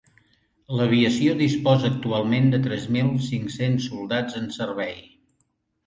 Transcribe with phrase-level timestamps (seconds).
[0.79, 5.03] L'aviació disposa actualment de tres mil cinc-cents soldats en servei.